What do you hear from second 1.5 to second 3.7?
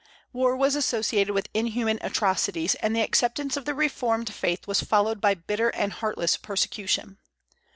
inhuman atrocities, and the acceptance of